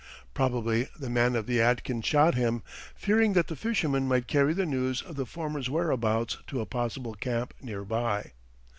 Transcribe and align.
Probably 0.33 0.87
the 0.97 1.11
man 1.11 1.35
of 1.35 1.45
the 1.45 1.59
Yadkin 1.59 2.01
shot 2.03 2.33
him, 2.33 2.63
fearing 2.95 3.33
that 3.33 3.49
the 3.49 3.55
fisherman 3.55 4.07
might 4.07 4.25
carry 4.25 4.51
the 4.51 4.65
news 4.65 5.03
of 5.03 5.15
the 5.15 5.27
former's 5.27 5.69
whereabouts 5.69 6.37
to 6.47 6.59
a 6.59 6.65
possible 6.65 7.13
camp 7.13 7.53
near 7.61 7.83
by. 7.83 8.31